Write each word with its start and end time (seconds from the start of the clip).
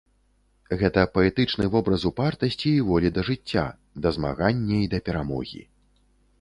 Гэта 0.79 1.03
паэтычны 1.17 1.67
вобраз 1.75 2.07
упартасці 2.11 2.67
і 2.79 2.89
волі 2.89 3.13
да 3.19 3.27
жыцця, 3.29 3.67
да 4.07 4.15
змагання 4.19 4.77
і 4.85 4.91
да 4.95 4.99
перамогі. 5.11 5.61